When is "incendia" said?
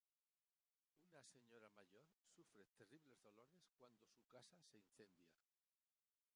4.79-5.29